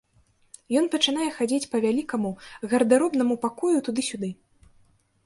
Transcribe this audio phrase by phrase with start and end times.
[0.79, 2.31] Ён пачынае хадзіць па вялікаму
[2.71, 4.29] гардэробнаму пакою туды-сюды.